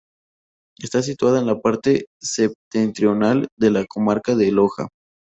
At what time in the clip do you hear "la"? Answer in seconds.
1.45-1.59, 3.69-3.85